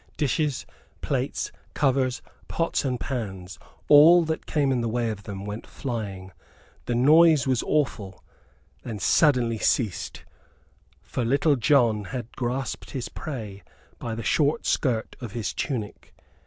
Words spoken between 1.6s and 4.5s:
covers, pots and pans all that